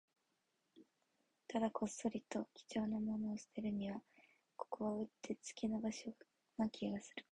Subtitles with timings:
[1.47, 4.01] ただ、こっそりと貴重なものを捨てるには、
[4.57, 6.11] ここはうってつけな場所
[6.57, 7.25] な気がするから